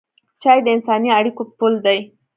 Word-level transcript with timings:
چای 0.41 0.59
د 0.63 0.67
انساني 0.75 1.09
اړیکو 1.19 1.43
پل 1.57 1.73
دی. 1.85 1.99